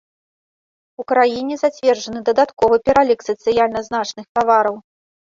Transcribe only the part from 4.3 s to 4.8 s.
тавараў.